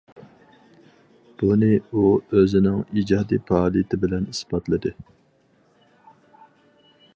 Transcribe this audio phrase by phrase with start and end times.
[1.41, 4.95] بۇنى ئۇ ئۆزىنىڭ ئىجادىي پائالىيىتى بىلەن ئىسپاتلىدى.